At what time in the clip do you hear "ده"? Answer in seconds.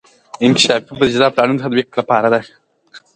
2.33-2.39